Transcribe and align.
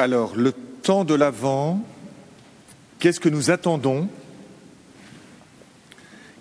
Alors, 0.00 0.36
le 0.36 0.52
temps 0.52 1.04
de 1.04 1.12
l'Avent, 1.12 1.82
qu'est-ce 3.00 3.18
que 3.18 3.28
nous 3.28 3.50
attendons? 3.50 4.08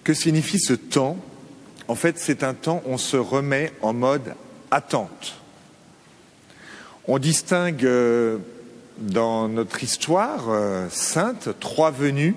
Que 0.04 0.14
signifie 0.14 0.60
ce 0.60 0.74
temps? 0.74 1.18
En 1.88 1.96
fait, 1.96 2.20
c'est 2.20 2.44
un 2.44 2.54
temps 2.54 2.84
où 2.86 2.92
on 2.92 2.98
se 3.00 3.18
remet 3.18 3.74
en 3.82 3.94
mode 3.94 4.36
attente. 4.70 5.38
On 7.08 7.18
distingue 7.18 7.84
euh, 7.84 8.38
dans 9.00 9.50
notre 9.50 9.82
histoire 9.84 10.50
euh, 10.50 10.86
sainte 10.92 11.50
trois 11.60 11.90
venues. 11.90 12.36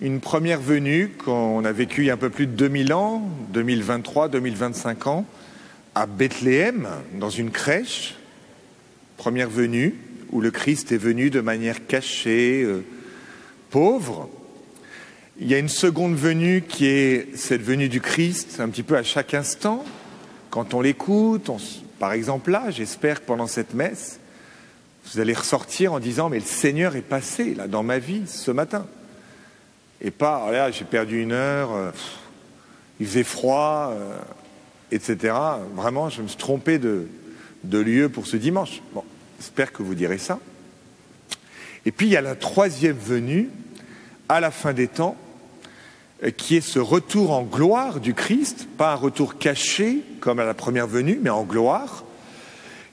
Une 0.00 0.18
première 0.18 0.60
venue 0.60 1.10
qu'on 1.24 1.64
a 1.64 1.70
vécue 1.70 2.02
il 2.02 2.06
y 2.06 2.10
a 2.10 2.14
un 2.14 2.16
peu 2.16 2.30
plus 2.30 2.48
de 2.48 2.52
2000 2.52 2.92
ans, 2.94 3.22
2023, 3.50 4.26
2025 4.26 5.06
ans, 5.06 5.24
à 5.94 6.06
Bethléem, 6.06 6.88
dans 7.14 7.30
une 7.30 7.52
crèche, 7.52 8.18
première 9.18 9.50
venue, 9.50 9.94
où 10.32 10.40
le 10.40 10.50
Christ 10.50 10.92
est 10.92 10.98
venu 10.98 11.28
de 11.28 11.40
manière 11.40 11.86
cachée, 11.86 12.62
euh, 12.62 12.82
pauvre. 13.68 14.30
Il 15.38 15.46
y 15.46 15.54
a 15.54 15.58
une 15.58 15.68
seconde 15.68 16.16
venue 16.16 16.62
qui 16.62 16.86
est 16.86 17.36
cette 17.36 17.62
venue 17.62 17.90
du 17.90 18.00
Christ, 18.00 18.60
un 18.60 18.70
petit 18.70 18.82
peu 18.82 18.96
à 18.96 19.02
chaque 19.02 19.34
instant, 19.34 19.84
quand 20.50 20.72
on 20.72 20.80
l'écoute. 20.80 21.50
Par 21.98 22.12
exemple 22.12 22.50
là, 22.50 22.70
j'espère 22.70 23.20
que 23.20 23.26
pendant 23.26 23.46
cette 23.46 23.74
messe, 23.74 24.18
vous 25.04 25.20
allez 25.20 25.34
ressortir 25.34 25.92
en 25.92 26.00
disant 26.00 26.28
mais 26.28 26.38
le 26.38 26.44
Seigneur 26.44 26.96
est 26.96 27.02
passé 27.02 27.54
là 27.54 27.68
dans 27.68 27.82
ma 27.82 27.98
vie 27.98 28.22
ce 28.26 28.50
matin. 28.50 28.86
Et 30.00 30.10
pas, 30.10 30.46
oh 30.48 30.52
là 30.52 30.70
j'ai 30.70 30.84
perdu 30.84 31.22
une 31.22 31.32
heure, 31.32 31.72
euh, 31.72 31.90
il 33.00 33.06
faisait 33.06 33.24
froid, 33.24 33.92
euh, 33.92 34.18
etc. 34.90 35.34
Vraiment, 35.74 36.08
je 36.08 36.22
me 36.22 36.28
suis 36.28 36.36
trompé 36.36 36.78
de, 36.78 37.08
lieu 37.64 38.08
pour 38.08 38.26
ce 38.26 38.36
dimanche. 38.36 38.82
J'espère 39.38 39.72
que 39.72 39.82
vous 39.82 39.94
direz 39.94 40.18
ça. 40.18 40.38
Et 41.86 41.92
puis 41.92 42.06
il 42.06 42.12
y 42.12 42.16
a 42.16 42.20
la 42.20 42.34
troisième 42.34 42.96
venue, 42.96 43.48
à 44.28 44.40
la 44.40 44.50
fin 44.50 44.72
des 44.72 44.88
temps, 44.88 45.16
euh, 46.24 46.30
qui 46.30 46.56
est 46.56 46.60
ce 46.60 46.78
retour 46.78 47.30
en 47.30 47.42
gloire 47.42 48.00
du 48.00 48.14
Christ, 48.14 48.66
pas 48.76 48.92
un 48.92 48.96
retour 48.96 49.38
caché 49.38 50.02
comme 50.20 50.40
à 50.40 50.44
la 50.44 50.54
première 50.54 50.86
venue, 50.86 51.18
mais 51.22 51.30
en 51.30 51.44
gloire, 51.44 52.04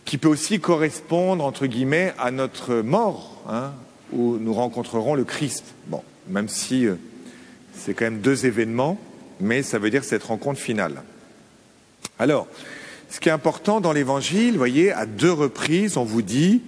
qui 0.05 0.17
peut 0.17 0.27
aussi 0.27 0.59
correspondre, 0.59 1.43
entre 1.43 1.65
guillemets, 1.65 2.13
à 2.19 2.31
notre 2.31 2.75
mort, 2.75 3.43
hein, 3.49 3.71
où 4.11 4.37
nous 4.37 4.53
rencontrerons 4.53 5.15
le 5.15 5.23
Christ. 5.23 5.65
Bon, 5.87 6.03
même 6.27 6.47
si 6.47 6.85
euh, 6.85 6.95
c'est 7.73 7.93
quand 7.93 8.05
même 8.05 8.21
deux 8.21 8.45
événements, 8.45 8.99
mais 9.39 9.63
ça 9.63 9.79
veut 9.79 9.89
dire 9.89 10.03
cette 10.03 10.23
rencontre 10.23 10.59
finale. 10.59 11.01
Alors, 12.19 12.47
ce 13.15 13.21
qui 13.21 13.29
est 13.29 13.31
important 13.31 13.79
dans 13.79 13.93
l'Évangile, 13.93 14.51
vous 14.51 14.57
voyez, 14.57 14.91
à 14.91 15.05
deux 15.05 15.31
reprises, 15.31 15.95
on 15.95 16.03
vous 16.03 16.21
dit, 16.21 16.61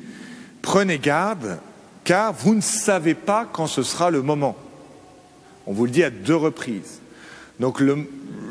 prenez 0.61 0.97
garde, 0.97 1.59
car 2.05 2.31
vous 2.31 2.55
ne 2.55 2.61
savez 2.61 3.15
pas 3.15 3.45
quand 3.51 3.67
ce 3.67 3.83
sera 3.83 4.11
le 4.11 4.21
moment. 4.21 4.55
On 5.65 5.73
vous 5.73 5.83
le 5.83 5.91
dit 5.91 6.05
à 6.05 6.09
deux 6.09 6.37
reprises. 6.37 7.01
Donc 7.59 7.83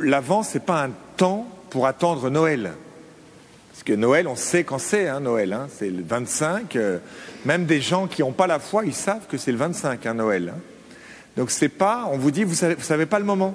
l'avant, 0.02 0.42
ce 0.42 0.58
n'est 0.58 0.64
pas 0.64 0.84
un 0.84 0.90
temps 1.16 1.48
pour 1.70 1.86
attendre 1.86 2.28
Noël. 2.28 2.74
Parce 3.70 3.82
que 3.82 3.94
Noël, 3.94 4.28
on 4.28 4.36
sait 4.36 4.62
quand 4.62 4.78
c'est, 4.78 5.08
hein, 5.08 5.20
Noël. 5.20 5.54
Hein, 5.54 5.68
c'est 5.74 5.88
le 5.88 6.02
25. 6.02 6.76
Euh, 6.76 6.98
même 7.46 7.64
des 7.64 7.80
gens 7.80 8.08
qui 8.08 8.20
n'ont 8.20 8.32
pas 8.32 8.46
la 8.46 8.58
foi, 8.58 8.84
ils 8.84 8.92
savent 8.92 9.26
que 9.26 9.38
c'est 9.38 9.52
le 9.52 9.58
25, 9.58 10.04
hein, 10.04 10.12
Noël. 10.12 10.52
Donc 11.38 11.50
c'est 11.50 11.70
pas, 11.70 12.06
on 12.12 12.18
vous 12.18 12.30
dit, 12.30 12.44
vous 12.44 12.54
savez, 12.54 12.74
vous 12.74 12.84
savez 12.84 13.06
pas 13.06 13.18
le 13.18 13.24
moment. 13.24 13.54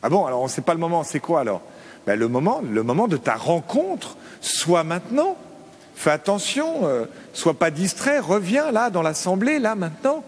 Ah 0.00 0.08
bon, 0.08 0.26
alors 0.26 0.42
on 0.42 0.44
ne 0.44 0.48
sait 0.48 0.62
pas 0.62 0.74
le 0.74 0.80
moment, 0.80 1.02
c'est 1.02 1.18
quoi 1.18 1.40
alors? 1.40 1.60
Ben, 2.06 2.18
le 2.18 2.28
moment, 2.28 3.08
de 3.08 3.16
ta 3.16 3.34
rencontre, 3.34 4.16
soit 4.40 4.84
maintenant. 4.84 5.36
Fais 5.94 6.10
attention, 6.10 6.86
euh, 6.86 7.04
sois 7.32 7.54
pas 7.54 7.70
distrait, 7.70 8.18
reviens 8.18 8.72
là 8.72 8.90
dans 8.90 9.02
l'assemblée, 9.02 9.58
là 9.58 9.74
maintenant, 9.74 10.24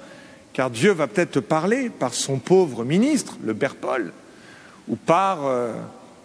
car 0.52 0.70
Dieu 0.70 0.92
va 0.92 1.06
peut-être 1.06 1.32
te 1.32 1.38
parler 1.38 1.90
par 1.90 2.14
son 2.14 2.38
pauvre 2.38 2.84
ministre, 2.84 3.36
le 3.44 3.52
Père 3.52 3.74
Paul, 3.74 4.12
ou 4.88 4.96
par 4.96 5.44
euh, 5.44 5.72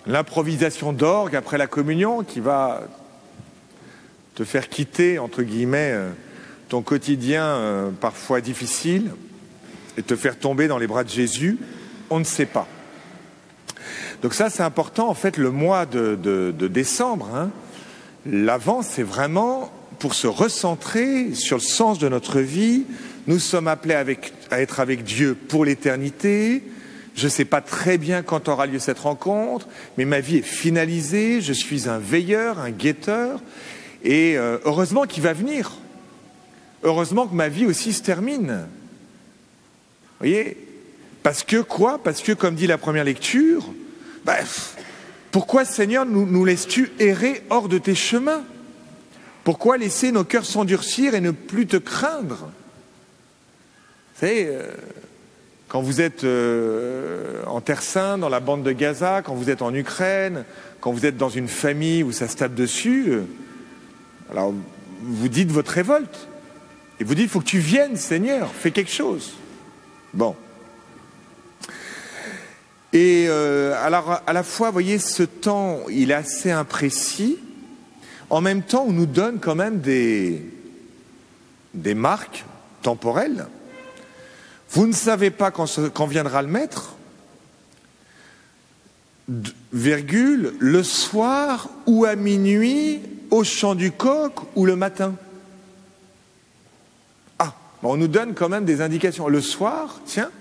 l'improvisation 0.05 0.93
d'orgue 0.93 1.35
après 1.35 1.57
la 1.57 1.67
communion 1.67 2.23
qui 2.23 2.39
va 2.39 2.81
te 4.35 4.43
faire 4.43 4.69
quitter, 4.69 5.19
entre 5.19 5.41
guillemets, 5.41 5.91
euh, 5.91 6.09
ton 6.69 6.81
quotidien 6.81 7.91
parfois 7.99 8.39
difficile 8.39 9.11
et 9.97 10.03
te 10.03 10.15
faire 10.15 10.39
tomber 10.39 10.69
dans 10.69 10.77
les 10.77 10.87
bras 10.87 11.03
de 11.03 11.09
Jésus, 11.09 11.57
on 12.09 12.19
ne 12.19 12.23
sait 12.23 12.45
pas. 12.45 12.65
Donc 14.21 14.33
ça, 14.33 14.49
c'est 14.49 14.63
important. 14.63 15.09
En 15.09 15.13
fait, 15.13 15.37
le 15.37 15.49
mois 15.49 15.85
de, 15.85 16.51
décembre, 16.67 17.29
hein, 17.33 17.49
l'avant, 18.25 18.81
c'est 18.83 19.03
vraiment 19.03 19.71
pour 19.99 20.13
se 20.13 20.27
recentrer 20.27 21.33
sur 21.33 21.57
le 21.57 21.63
sens 21.63 21.99
de 21.99 22.07
notre 22.07 22.39
vie. 22.39 22.85
Nous 23.27 23.39
sommes 23.39 23.67
appelés 23.67 23.95
à 24.51 24.61
être 24.61 24.79
avec 24.79 25.03
Dieu 25.03 25.35
pour 25.35 25.65
l'éternité. 25.65 26.63
Je 27.15 27.25
ne 27.25 27.29
sais 27.29 27.45
pas 27.45 27.61
très 27.61 27.97
bien 27.97 28.21
quand 28.21 28.47
aura 28.47 28.67
lieu 28.67 28.79
cette 28.79 28.99
rencontre, 28.99 29.67
mais 29.97 30.05
ma 30.05 30.21
vie 30.21 30.37
est 30.37 30.43
finalisée. 30.43 31.41
Je 31.41 31.53
suis 31.53 31.89
un 31.89 31.97
veilleur, 31.97 32.59
un 32.59 32.71
guetteur, 32.71 33.41
et 34.03 34.37
euh, 34.37 34.57
heureusement 34.65 35.05
qu'il 35.05 35.23
va 35.23 35.33
venir. 35.33 35.71
Heureusement 36.83 37.27
que 37.27 37.35
ma 37.35 37.49
vie 37.49 37.65
aussi 37.65 37.93
se 37.93 38.01
termine. 38.01 38.65
Vous 40.19 40.27
voyez? 40.27 40.57
Parce 41.21 41.43
que 41.43 41.57
quoi? 41.57 41.99
Parce 42.03 42.21
que, 42.21 42.31
comme 42.31 42.55
dit 42.55 42.65
la 42.65 42.79
première 42.79 43.03
lecture, 43.03 43.71
Bref, 44.25 44.75
pourquoi 45.31 45.65
Seigneur 45.65 46.05
nous, 46.05 46.25
nous 46.25 46.45
laisses-tu 46.45 46.91
errer 46.99 47.43
hors 47.49 47.69
de 47.69 47.77
tes 47.77 47.95
chemins? 47.95 48.43
Pourquoi 49.43 49.77
laisser 49.77 50.11
nos 50.11 50.23
cœurs 50.23 50.45
s'endurcir 50.45 51.15
et 51.15 51.21
ne 51.21 51.31
plus 51.31 51.65
te 51.65 51.77
craindre? 51.77 52.51
Vous 54.13 54.27
savez, 54.27 54.45
euh, 54.47 54.71
quand 55.67 55.81
vous 55.81 56.01
êtes 56.01 56.25
euh, 56.25 57.43
en 57.47 57.61
Terre 57.61 57.81
Sainte, 57.81 58.19
dans 58.19 58.29
la 58.29 58.39
bande 58.39 58.61
de 58.61 58.71
Gaza, 58.71 59.21
quand 59.23 59.33
vous 59.33 59.49
êtes 59.49 59.61
en 59.61 59.73
Ukraine, 59.73 60.45
quand 60.79 60.91
vous 60.91 61.05
êtes 61.05 61.17
dans 61.17 61.29
une 61.29 61.47
famille 61.47 62.03
où 62.03 62.11
ça 62.11 62.27
se 62.27 62.35
tape 62.35 62.53
dessus, 62.53 63.05
euh, 63.07 63.23
alors 64.31 64.53
vous 65.01 65.29
dites 65.29 65.49
votre 65.49 65.71
révolte. 65.71 66.27
Et 66.99 67.03
vous 67.03 67.15
dites, 67.15 67.25
il 67.25 67.29
faut 67.29 67.39
que 67.39 67.45
tu 67.45 67.59
viennes, 67.59 67.95
Seigneur, 67.95 68.51
fais 68.53 68.71
quelque 68.71 68.91
chose. 68.91 69.33
Bon. 70.13 70.35
Et 72.93 73.27
euh, 73.29 73.73
alors, 73.83 74.21
à 74.27 74.33
la 74.33 74.43
fois, 74.43 74.67
vous 74.67 74.73
voyez, 74.73 74.99
ce 74.99 75.23
temps, 75.23 75.79
il 75.89 76.11
est 76.11 76.15
assez 76.15 76.51
imprécis. 76.51 77.37
En 78.29 78.41
même 78.41 78.63
temps, 78.63 78.85
on 78.87 78.91
nous 78.91 79.05
donne 79.05 79.39
quand 79.39 79.55
même 79.55 79.79
des, 79.79 80.43
des 81.73 81.93
marques 81.93 82.45
temporelles. 82.81 83.45
Vous 84.71 84.87
ne 84.87 84.93
savez 84.93 85.31
pas 85.31 85.51
quand, 85.51 86.05
viendra 86.07 86.41
le 86.41 86.47
maître, 86.47 86.95
virgule, 89.71 90.53
le 90.59 90.83
soir 90.83 91.69
ou 91.85 92.05
à 92.05 92.15
minuit, 92.15 93.01
au 93.29 93.43
chant 93.43 93.75
du 93.75 93.91
coq 93.91 94.33
ou 94.55 94.65
le 94.65 94.75
matin. 94.75 95.15
Ah, 97.39 97.53
on 97.83 97.95
nous 97.95 98.09
donne 98.09 98.33
quand 98.33 98.49
même 98.49 98.65
des 98.65 98.81
indications. 98.81 99.29
Le 99.29 99.41
soir, 99.41 99.99
tiens, 100.05 100.31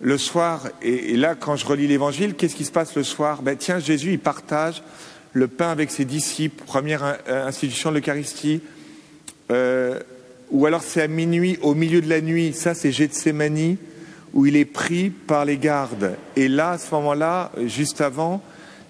le 0.00 0.18
soir, 0.18 0.68
et, 0.82 1.16
là, 1.16 1.34
quand 1.34 1.56
je 1.56 1.66
relis 1.66 1.86
l'évangile, 1.86 2.34
qu'est-ce 2.34 2.56
qui 2.56 2.64
se 2.64 2.72
passe 2.72 2.94
le 2.94 3.02
soir? 3.02 3.42
Ben, 3.42 3.56
Tiens, 3.56 3.78
Jésus, 3.78 4.12
il 4.12 4.18
partage 4.18 4.82
le 5.32 5.48
pain 5.48 5.70
avec 5.70 5.90
ses 5.90 6.04
disciples, 6.04 6.64
première 6.64 7.18
euh, 7.28 7.46
institution 7.46 7.90
de 7.90 7.96
l'Eucharistie. 7.96 8.60
Euh, 9.50 10.00
ou 10.50 10.66
alors 10.66 10.82
c'est 10.82 11.02
à 11.02 11.08
minuit, 11.08 11.58
au 11.62 11.74
milieu 11.74 12.00
de 12.00 12.08
la 12.08 12.20
nuit, 12.20 12.52
ça 12.52 12.74
c'est 12.74 12.92
Gethsemane, 12.92 13.76
où 14.32 14.46
il 14.46 14.56
est 14.56 14.64
pris 14.64 15.10
par 15.10 15.44
les 15.44 15.58
gardes. 15.58 16.16
Et 16.36 16.48
là, 16.48 16.72
à 16.72 16.78
ce 16.78 16.94
moment-là, 16.94 17.52
juste 17.66 18.00
avant, 18.00 18.42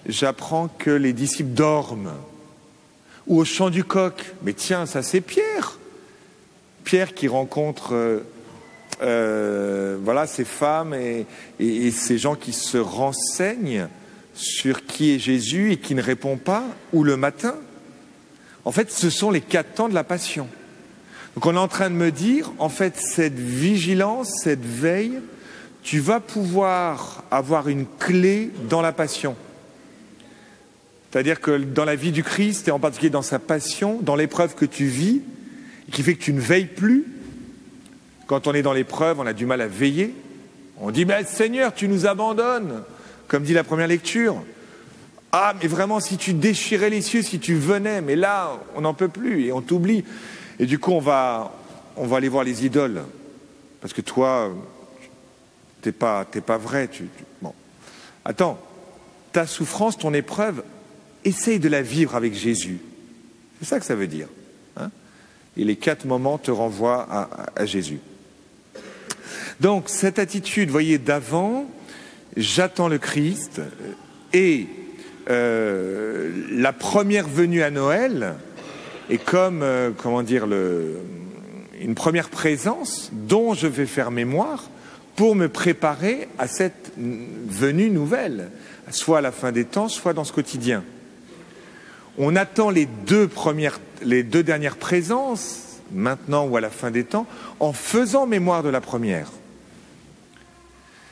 j'apprends 0.07 0.67
que 0.67 0.91
les 0.91 1.13
disciples 1.13 1.51
dorment. 1.51 2.13
Ou 3.27 3.39
au 3.39 3.45
chant 3.45 3.69
du 3.69 3.83
coq. 3.83 4.33
Mais 4.43 4.53
tiens, 4.53 4.85
ça 4.85 5.03
c'est 5.03 5.21
Pierre. 5.21 5.79
Pierre 6.83 7.13
qui 7.13 7.27
rencontre 7.27 8.21
euh, 9.01 9.97
voilà, 10.01 10.27
ces 10.27 10.45
femmes 10.45 10.93
et, 10.93 11.25
ces 11.91 12.17
gens 12.17 12.35
qui 12.35 12.53
se 12.53 12.77
renseignent 12.77 13.87
sur 14.33 14.85
qui 14.85 15.15
est 15.15 15.19
Jésus 15.19 15.71
et 15.71 15.77
qui 15.77 15.95
ne 15.95 16.01
répondent 16.01 16.41
pas, 16.41 16.63
ou 16.93 17.03
le 17.03 17.17
matin. 17.17 17.55
En 18.65 18.71
fait, 18.71 18.91
ce 18.91 19.09
sont 19.09 19.31
les 19.31 19.41
quatre 19.41 19.73
temps 19.73 19.89
de 19.89 19.93
la 19.93 20.03
passion. 20.03 20.47
Donc 21.35 21.45
on 21.45 21.55
est 21.55 21.59
en 21.59 21.67
train 21.67 21.89
de 21.89 21.95
me 21.95 22.11
dire, 22.11 22.51
en 22.57 22.69
fait, 22.69 22.97
cette 22.97 23.39
vigilance, 23.39 24.31
cette 24.43 24.65
veille, 24.65 25.19
tu 25.83 25.99
vas 25.99 26.19
pouvoir 26.19 27.23
avoir 27.31 27.69
une 27.69 27.85
clé 27.99 28.51
dans 28.69 28.81
la 28.81 28.91
passion. 28.91 29.35
C'est-à-dire 31.11 31.39
que 31.39 31.57
dans 31.57 31.85
la 31.85 31.95
vie 31.95 32.11
du 32.11 32.23
Christ, 32.23 32.67
et 32.67 32.71
en 32.71 32.79
particulier 32.79 33.09
dans 33.09 33.21
sa 33.21 33.39
passion, 33.39 33.99
dans 34.01 34.15
l'épreuve 34.15 34.55
que 34.55 34.65
tu 34.65 34.85
vis, 34.85 35.21
qui 35.91 36.03
fait 36.03 36.15
que 36.15 36.21
tu 36.21 36.33
ne 36.33 36.41
veilles 36.41 36.65
plus, 36.65 37.05
quand 38.27 38.47
on 38.47 38.53
est 38.53 38.61
dans 38.61 38.73
l'épreuve, 38.73 39.19
on 39.19 39.25
a 39.25 39.33
du 39.33 39.45
mal 39.45 39.61
à 39.61 39.67
veiller. 39.67 40.13
On 40.79 40.91
dit, 40.91 41.05
mais 41.05 41.23
Seigneur, 41.23 41.73
tu 41.73 41.87
nous 41.87 42.05
abandonnes, 42.05 42.83
comme 43.27 43.43
dit 43.43 43.53
la 43.53 43.63
première 43.63 43.87
lecture. 43.87 44.43
Ah, 45.31 45.53
mais 45.61 45.67
vraiment, 45.67 45.99
si 45.99 46.17
tu 46.17 46.33
déchirais 46.33 46.89
les 46.89 47.01
cieux, 47.01 47.21
si 47.21 47.39
tu 47.39 47.55
venais, 47.55 48.01
mais 48.01 48.15
là, 48.15 48.59
on 48.75 48.81
n'en 48.81 48.93
peut 48.93 49.07
plus 49.07 49.45
et 49.45 49.51
on 49.51 49.61
t'oublie. 49.61 50.03
Et 50.59 50.65
du 50.65 50.79
coup, 50.79 50.91
on 50.91 50.99
va, 50.99 51.53
on 51.95 52.05
va 52.05 52.17
aller 52.17 52.29
voir 52.29 52.43
les 52.43 52.65
idoles. 52.65 53.03
Parce 53.81 53.93
que 53.93 54.01
toi, 54.01 54.53
t'es 55.81 55.91
pas, 55.91 56.25
pas 56.25 56.57
vrai. 56.57 56.87
Tu. 56.87 57.05
Attends, 58.23 58.59
ta 59.31 59.47
souffrance, 59.47 59.97
ton 59.97 60.13
épreuve, 60.13 60.63
essaye 61.23 61.59
de 61.59 61.69
la 61.69 61.81
vivre 61.81 62.15
avec 62.15 62.33
Jésus. 62.33 62.79
C'est 63.59 63.67
ça 63.67 63.79
que 63.79 63.85
ça 63.85 63.95
veut 63.95 64.07
dire. 64.07 64.27
Hein 64.75 64.91
et 65.57 65.63
les 65.63 65.75
quatre 65.75 66.05
moments 66.05 66.37
te 66.37 66.51
renvoient 66.51 67.07
à, 67.55 67.65
Jésus. 67.65 67.99
Donc, 69.59 69.85
cette 69.87 70.19
attitude, 70.19 70.69
voyez, 70.69 70.99
d'avant, 70.99 71.65
j'attends 72.35 72.87
le 72.87 72.99
Christ, 72.99 73.61
et 74.33 74.67
euh, 75.29 76.31
la 76.51 76.73
première 76.73 77.27
venue 77.27 77.63
à 77.63 77.71
Noël 77.71 78.35
est 79.09 79.17
comme, 79.17 79.61
euh, 79.63 79.91
comment 79.97 80.21
dire, 80.21 80.45
une 81.79 81.95
première 81.95 82.29
présence 82.29 83.09
dont 83.13 83.53
je 83.53 83.67
vais 83.67 83.87
faire 83.87 84.11
mémoire 84.11 84.69
pour 85.15 85.35
me 85.35 85.49
préparer 85.49 86.27
à 86.37 86.47
cette 86.47 86.91
venue 86.97 87.89
nouvelle, 87.89 88.51
soit 88.91 89.17
à 89.17 89.21
la 89.21 89.31
fin 89.31 89.51
des 89.51 89.65
temps, 89.65 89.89
soit 89.89 90.13
dans 90.13 90.23
ce 90.23 90.33
quotidien. 90.33 90.83
On 92.19 92.35
attend 92.35 92.69
les 92.69 92.85
deux 92.85 93.27
premières, 93.27 93.79
les 94.03 94.21
deux 94.21 94.43
dernières 94.43 94.77
présences, 94.77 95.79
maintenant 95.91 96.45
ou 96.45 96.57
à 96.57 96.61
la 96.61 96.69
fin 96.69 96.91
des 96.91 97.03
temps, 97.03 97.25
en 97.59 97.73
faisant 97.73 98.27
mémoire 98.27 98.61
de 98.61 98.69
la 98.69 98.81
première. 98.81 99.31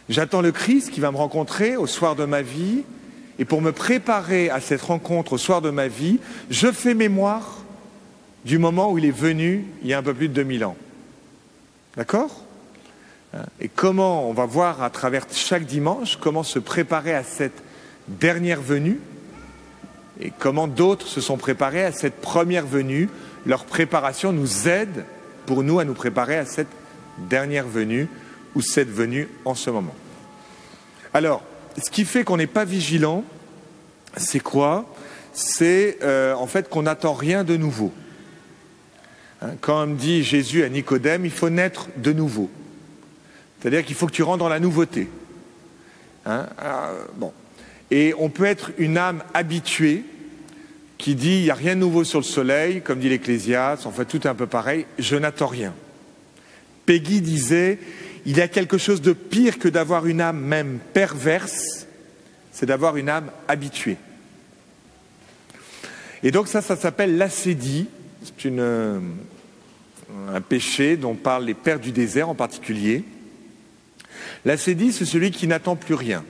J'attends 0.09 0.41
le 0.41 0.51
Christ 0.51 0.91
qui 0.91 0.99
va 0.99 1.11
me 1.11 1.17
rencontrer 1.17 1.77
au 1.77 1.87
soir 1.87 2.15
de 2.15 2.25
ma 2.25 2.41
vie, 2.41 2.83
et 3.39 3.45
pour 3.45 3.61
me 3.61 3.71
préparer 3.71 4.49
à 4.49 4.61
cette 4.61 4.81
rencontre 4.81 5.33
au 5.33 5.37
soir 5.37 5.61
de 5.61 5.69
ma 5.69 5.87
vie, 5.87 6.19
je 6.49 6.71
fais 6.71 6.93
mémoire 6.93 7.63
du 8.45 8.59
moment 8.59 8.91
où 8.91 8.97
il 8.97 9.05
est 9.05 9.11
venu 9.11 9.65
il 9.81 9.89
y 9.89 9.93
a 9.93 9.97
un 9.97 10.03
peu 10.03 10.13
plus 10.13 10.29
de 10.29 10.33
2000 10.33 10.65
ans. 10.65 10.77
D'accord? 11.97 12.43
Et 13.59 13.67
comment, 13.67 14.29
on 14.29 14.33
va 14.33 14.45
voir 14.45 14.81
à 14.81 14.89
travers 14.89 15.25
chaque 15.31 15.65
dimanche, 15.65 16.17
comment 16.21 16.43
se 16.43 16.59
préparer 16.59 17.13
à 17.13 17.23
cette 17.23 17.63
dernière 18.07 18.61
venue? 18.61 18.99
Et 20.21 20.31
comment 20.37 20.67
d'autres 20.67 21.07
se 21.07 21.19
sont 21.19 21.35
préparés 21.35 21.83
à 21.83 21.91
cette 21.91 22.21
première 22.21 22.65
venue? 22.65 23.09
Leur 23.45 23.65
préparation 23.65 24.31
nous 24.31 24.69
aide 24.69 25.03
pour 25.45 25.63
nous 25.63 25.79
à 25.79 25.83
nous 25.83 25.93
préparer 25.93 26.37
à 26.37 26.45
cette 26.45 26.71
dernière 27.17 27.67
venue 27.67 28.07
ou 28.55 28.61
cette 28.61 28.89
venue 28.89 29.27
en 29.43 29.55
ce 29.55 29.69
moment. 29.69 29.95
Alors, 31.13 31.43
ce 31.81 31.89
qui 31.89 32.05
fait 32.05 32.23
qu'on 32.23 32.37
n'est 32.37 32.47
pas 32.47 32.65
vigilant, 32.65 33.23
c'est 34.17 34.39
quoi? 34.39 34.85
C'est 35.33 35.97
euh, 36.01 36.33
en 36.33 36.47
fait 36.47 36.69
qu'on 36.69 36.83
n'attend 36.83 37.13
rien 37.13 37.43
de 37.43 37.57
nouveau. 37.57 37.93
Hein, 39.41 39.51
quand 39.61 39.87
dit 39.87 40.23
Jésus 40.23 40.63
à 40.63 40.69
Nicodème, 40.69 41.25
il 41.25 41.31
faut 41.31 41.49
naître 41.49 41.89
de 41.97 42.13
nouveau. 42.13 42.49
C'est-à-dire 43.59 43.83
qu'il 43.83 43.95
faut 43.95 44.07
que 44.07 44.13
tu 44.13 44.23
rentres 44.23 44.39
dans 44.39 44.49
la 44.49 44.59
nouveauté. 44.59 45.09
Hein, 46.25 46.47
euh, 46.63 47.05
bon. 47.15 47.33
Et 47.91 48.13
on 48.17 48.29
peut 48.29 48.45
être 48.45 48.71
une 48.77 48.97
âme 48.97 49.23
habituée 49.33 50.03
qui 50.97 51.15
dit 51.15 51.39
il 51.39 51.43
n'y 51.43 51.49
a 51.49 51.55
rien 51.55 51.75
de 51.75 51.81
nouveau 51.81 52.03
sur 52.03 52.19
le 52.19 52.25
soleil, 52.25 52.81
comme 52.81 52.99
dit 52.99 53.09
l'Ecclésiaste, 53.09 53.85
en 53.85 53.91
fait 53.91 54.05
tout 54.05 54.21
est 54.25 54.29
un 54.29 54.35
peu 54.35 54.47
pareil, 54.47 54.85
je 54.97 55.15
n'attends 55.15 55.47
rien. 55.47 55.73
Peggy 56.85 57.21
disait 57.21 57.79
il 58.25 58.37
y 58.37 58.41
a 58.41 58.47
quelque 58.47 58.77
chose 58.77 59.01
de 59.01 59.13
pire 59.13 59.59
que 59.59 59.67
d'avoir 59.67 60.07
une 60.07 60.21
âme 60.21 60.39
même 60.39 60.79
perverse, 60.93 61.85
c'est 62.51 62.65
d'avoir 62.65 62.97
une 62.97 63.09
âme 63.09 63.31
habituée. 63.47 63.97
Et 66.23 66.31
donc 66.31 66.47
ça, 66.47 66.61
ça 66.61 66.75
s'appelle 66.75 67.17
l'acédie, 67.17 67.87
c'est 68.23 68.47
euh, 68.47 68.99
un 70.33 70.41
péché 70.41 70.97
dont 70.97 71.13
parlent 71.13 71.45
les 71.45 71.53
pères 71.53 71.79
du 71.79 71.91
désert 71.91 72.29
en 72.29 72.35
particulier. 72.35 73.03
L'acédie, 74.43 74.91
c'est 74.91 75.05
celui 75.05 75.31
qui 75.31 75.47
n'attend 75.47 75.75
plus 75.75 75.93
rien. 75.93 76.23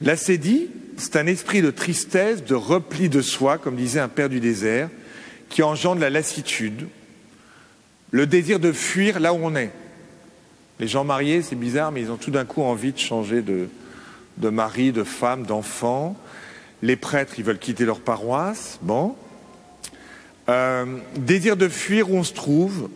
L'acédie, 0.00 0.68
c'est 0.96 1.16
un 1.16 1.26
esprit 1.26 1.62
de 1.62 1.70
tristesse, 1.70 2.44
de 2.44 2.54
repli 2.54 3.08
de 3.08 3.20
soi, 3.20 3.58
comme 3.58 3.76
disait 3.76 4.00
un 4.00 4.08
père 4.08 4.28
du 4.28 4.40
désert, 4.40 4.88
qui 5.48 5.62
engendre 5.62 6.00
la 6.00 6.10
lassitude, 6.10 6.88
le 8.10 8.26
désir 8.26 8.58
de 8.58 8.72
fuir 8.72 9.20
là 9.20 9.32
où 9.32 9.38
on 9.42 9.54
est. 9.54 9.70
Les 10.80 10.86
gens 10.86 11.02
mariés, 11.02 11.42
c'est 11.42 11.56
bizarre, 11.56 11.90
mais 11.90 12.02
ils 12.02 12.10
ont 12.12 12.16
tout 12.16 12.30
d'un 12.30 12.44
coup 12.44 12.62
envie 12.62 12.92
de 12.92 12.98
changer 12.98 13.42
de, 13.42 13.68
mari, 14.48 14.92
de 14.92 15.02
femme, 15.02 15.44
d'enfant. 15.44 16.16
Les 16.82 16.94
prêtres, 16.94 17.34
ils 17.38 17.44
veulent 17.44 17.58
quitter 17.58 17.84
leur 17.84 18.00
paroisse. 18.00 18.78
Bon. 18.82 19.16
Euh, 20.48 20.86
désir 21.16 21.56
de 21.56 21.68
fuir 21.68 22.10
où 22.10 22.14
on 22.14 22.22
se 22.22 22.32
trouve. 22.32 22.90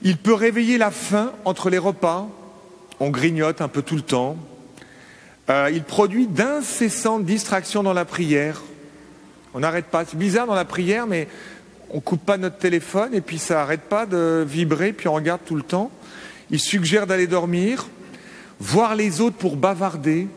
Il 0.00 0.16
peut 0.16 0.32
réveiller 0.32 0.78
la 0.78 0.90
faim 0.90 1.32
entre 1.44 1.68
les 1.68 1.78
repas. 1.78 2.28
On 2.98 3.10
grignote 3.10 3.60
un 3.60 3.68
peu 3.68 3.82
tout 3.82 3.96
le 3.96 4.02
temps. 4.02 4.36
Euh, 5.50 5.70
il 5.72 5.82
produit 5.82 6.26
d'incessantes 6.26 7.24
distractions 7.24 7.82
dans 7.82 7.92
la 7.92 8.06
prière. 8.06 8.62
On 9.52 9.60
n'arrête 9.60 9.86
pas. 9.86 10.04
C'est 10.06 10.18
bizarre 10.18 10.46
dans 10.46 10.54
la 10.54 10.64
prière, 10.64 11.06
mais 11.06 11.28
on 11.90 12.00
coupe 12.00 12.24
pas 12.24 12.38
notre 12.38 12.58
téléphone 12.58 13.14
et 13.14 13.20
puis 13.20 13.38
ça 13.38 13.54
n'arrête 13.54 13.82
pas 13.82 14.06
de 14.06 14.44
vibrer, 14.48 14.92
puis 14.92 15.08
on 15.08 15.14
regarde 15.14 15.40
tout 15.44 15.54
le 15.54 15.62
temps. 15.62 15.90
Il 16.50 16.60
suggère 16.60 17.06
d'aller 17.06 17.26
dormir, 17.26 17.88
voir 18.58 18.96
les 18.96 19.20
autres 19.20 19.36
pour 19.36 19.56
bavarder. 19.56 20.28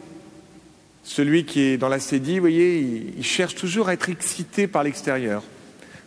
Celui 1.04 1.46
qui 1.46 1.62
est 1.62 1.78
dans 1.78 1.88
la 1.88 2.00
cédille, 2.00 2.36
vous 2.36 2.42
voyez, 2.42 2.80
il, 3.18 3.24
cherche 3.24 3.56
toujours 3.56 3.88
à 3.88 3.94
être 3.94 4.10
excité 4.10 4.68
par 4.68 4.84
l'extérieur. 4.84 5.44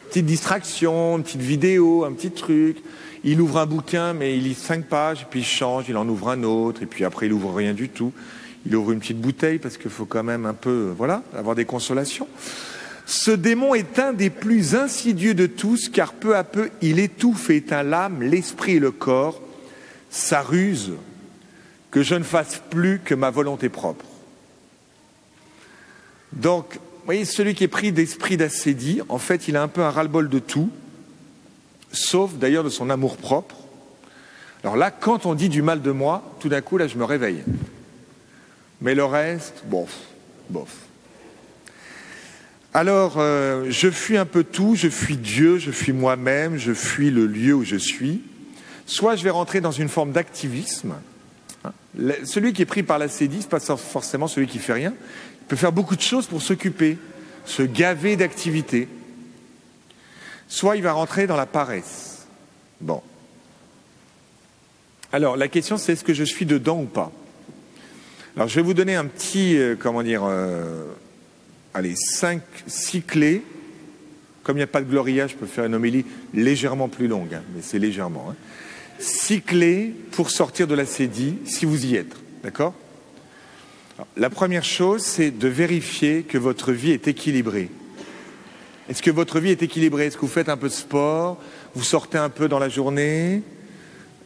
Petite 0.08 0.26
distraction, 0.26 1.16
une 1.16 1.24
petite 1.24 1.40
vidéo, 1.40 2.04
un 2.04 2.12
petit 2.12 2.30
truc. 2.30 2.76
Il 3.24 3.40
ouvre 3.40 3.58
un 3.58 3.66
bouquin, 3.66 4.12
mais 4.12 4.36
il 4.36 4.44
lit 4.44 4.54
cinq 4.54 4.84
pages, 4.84 5.26
puis 5.30 5.40
il 5.40 5.46
change, 5.46 5.86
il 5.88 5.96
en 5.96 6.06
ouvre 6.06 6.28
un 6.28 6.42
autre, 6.42 6.82
et 6.82 6.86
puis 6.86 7.04
après 7.04 7.26
il 7.26 7.32
ouvre 7.32 7.54
rien 7.54 7.72
du 7.72 7.88
tout. 7.88 8.12
Il 8.66 8.76
ouvre 8.76 8.92
une 8.92 9.00
petite 9.00 9.20
bouteille 9.20 9.58
parce 9.58 9.78
qu'il 9.78 9.90
faut 9.90 10.04
quand 10.04 10.22
même 10.22 10.44
un 10.44 10.54
peu, 10.54 10.92
voilà, 10.96 11.22
avoir 11.34 11.54
des 11.54 11.64
consolations. 11.64 12.28
Ce 13.06 13.30
démon 13.30 13.74
est 13.74 13.98
un 13.98 14.12
des 14.12 14.30
plus 14.30 14.74
insidieux 14.74 15.34
de 15.34 15.46
tous, 15.46 15.88
car 15.88 16.12
peu 16.12 16.36
à 16.36 16.44
peu 16.44 16.68
il 16.82 16.98
étouffe 16.98 17.50
et 17.50 17.56
éteint 17.56 17.82
l'âme, 17.82 18.22
l'esprit 18.22 18.76
et 18.76 18.80
le 18.80 18.90
corps, 18.90 19.40
sa 20.14 20.42
ruse, 20.42 20.92
que 21.90 22.04
je 22.04 22.14
ne 22.14 22.22
fasse 22.22 22.62
plus 22.70 23.00
que 23.00 23.16
ma 23.16 23.30
volonté 23.30 23.68
propre. 23.68 24.04
Donc, 26.32 26.74
vous 26.74 27.04
voyez, 27.04 27.24
celui 27.24 27.54
qui 27.54 27.64
est 27.64 27.68
pris 27.68 27.90
d'esprit 27.90 28.36
d'assédie, 28.36 29.00
en 29.08 29.18
fait, 29.18 29.48
il 29.48 29.56
a 29.56 29.62
un 29.62 29.68
peu 29.68 29.82
un 29.82 29.90
ras-le-bol 29.90 30.28
de 30.28 30.38
tout, 30.38 30.70
sauf 31.90 32.34
d'ailleurs 32.34 32.62
de 32.62 32.68
son 32.68 32.90
amour 32.90 33.16
propre. 33.16 33.56
Alors 34.62 34.76
là, 34.76 34.92
quand 34.92 35.26
on 35.26 35.34
dit 35.34 35.48
du 35.48 35.62
mal 35.62 35.82
de 35.82 35.90
moi, 35.90 36.36
tout 36.38 36.48
d'un 36.48 36.60
coup, 36.60 36.78
là, 36.78 36.86
je 36.86 36.96
me 36.96 37.04
réveille. 37.04 37.42
Mais 38.80 38.94
le 38.94 39.04
reste, 39.04 39.64
bof, 39.66 39.98
bof. 40.48 40.70
Alors, 42.72 43.16
euh, 43.18 43.66
je 43.68 43.90
fuis 43.90 44.16
un 44.16 44.26
peu 44.26 44.44
tout, 44.44 44.76
je 44.76 44.88
fuis 44.88 45.16
Dieu, 45.16 45.58
je 45.58 45.72
fuis 45.72 45.92
moi-même, 45.92 46.56
je 46.56 46.72
fuis 46.72 47.10
le 47.10 47.26
lieu 47.26 47.54
où 47.54 47.64
je 47.64 47.76
suis. 47.76 48.22
Soit 48.86 49.16
je 49.16 49.24
vais 49.24 49.30
rentrer 49.30 49.60
dans 49.60 49.70
une 49.70 49.88
forme 49.88 50.12
d'activisme. 50.12 50.94
Hein. 51.64 51.72
Celui 52.24 52.52
qui 52.52 52.62
est 52.62 52.66
pris 52.66 52.82
par 52.82 52.98
la 52.98 53.08
sédie, 53.08 53.42
ce 53.42 53.46
pas 53.46 53.60
forcément 53.60 54.28
celui 54.28 54.46
qui 54.46 54.58
fait 54.58 54.72
rien. 54.72 54.94
Il 55.42 55.46
peut 55.48 55.56
faire 55.56 55.72
beaucoup 55.72 55.96
de 55.96 56.02
choses 56.02 56.26
pour 56.26 56.42
s'occuper, 56.42 56.98
se 57.44 57.62
gaver 57.62 58.16
d'activités. 58.16 58.88
Soit 60.48 60.76
il 60.76 60.82
va 60.82 60.92
rentrer 60.92 61.26
dans 61.26 61.36
la 61.36 61.46
paresse. 61.46 62.26
Bon. 62.80 63.02
Alors, 65.12 65.36
la 65.36 65.48
question, 65.48 65.78
c'est 65.78 65.92
est-ce 65.92 66.04
que 66.04 66.14
je 66.14 66.24
suis 66.24 66.44
dedans 66.44 66.80
ou 66.80 66.86
pas? 66.86 67.12
Alors, 68.36 68.48
je 68.48 68.56
vais 68.56 68.62
vous 68.62 68.74
donner 68.74 68.96
un 68.96 69.06
petit, 69.06 69.56
euh, 69.56 69.76
comment 69.78 70.02
dire, 70.02 70.22
euh, 70.24 70.86
allez, 71.72 71.94
cinq, 71.96 72.42
six 72.66 73.02
clés. 73.02 73.42
Comme 74.42 74.56
il 74.56 74.60
n'y 74.60 74.64
a 74.64 74.66
pas 74.66 74.80
de 74.80 74.90
gloria, 74.90 75.26
je 75.26 75.36
peux 75.36 75.46
faire 75.46 75.64
une 75.64 75.74
homélie 75.74 76.04
légèrement 76.34 76.88
plus 76.88 77.06
longue, 77.06 77.32
hein, 77.32 77.42
mais 77.54 77.62
c'est 77.62 77.78
légèrement. 77.78 78.26
Hein 78.30 78.34
six 78.98 79.42
pour 80.12 80.30
sortir 80.30 80.66
de 80.66 80.74
la 80.74 80.86
cédie 80.86 81.36
si 81.44 81.64
vous 81.64 81.86
y 81.86 81.96
êtes. 81.96 82.14
D'accord? 82.42 82.74
La 84.16 84.30
première 84.30 84.64
chose, 84.64 85.02
c'est 85.02 85.30
de 85.30 85.48
vérifier 85.48 86.22
que 86.22 86.38
votre 86.38 86.72
vie 86.72 86.90
est 86.90 87.06
équilibrée. 87.06 87.70
Est-ce 88.88 89.02
que 89.02 89.10
votre 89.10 89.40
vie 89.40 89.50
est 89.50 89.62
équilibrée? 89.62 90.06
Est-ce 90.06 90.16
que 90.16 90.22
vous 90.22 90.28
faites 90.28 90.48
un 90.48 90.56
peu 90.56 90.68
de 90.68 90.72
sport? 90.72 91.40
Vous 91.74 91.84
sortez 91.84 92.18
un 92.18 92.28
peu 92.28 92.48
dans 92.48 92.58
la 92.58 92.68
journée? 92.68 93.42